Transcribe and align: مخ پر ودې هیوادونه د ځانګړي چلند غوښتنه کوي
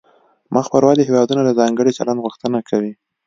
مخ 0.53 0.65
پر 0.73 0.83
ودې 0.87 1.03
هیوادونه 1.09 1.41
د 1.45 1.49
ځانګړي 1.59 1.91
چلند 1.97 2.23
غوښتنه 2.23 2.59
کوي 2.69 2.93